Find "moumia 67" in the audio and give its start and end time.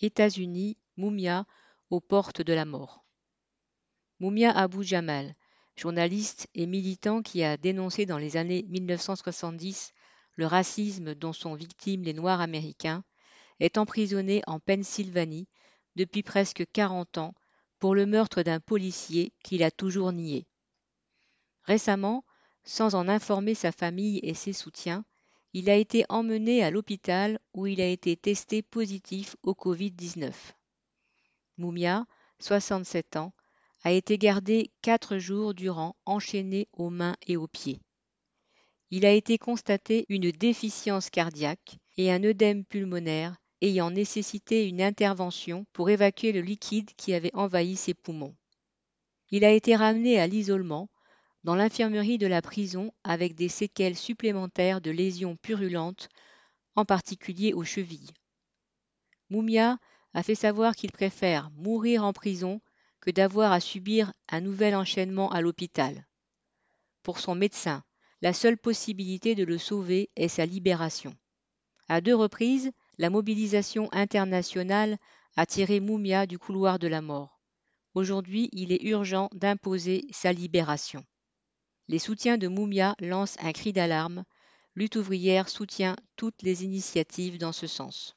31.58-33.16